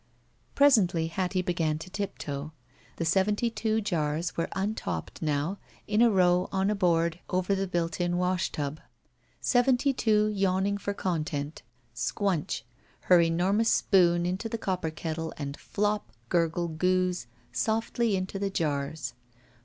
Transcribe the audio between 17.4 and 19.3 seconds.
softly into the jars.